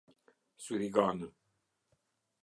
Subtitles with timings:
[0.63, 1.27] Syriganë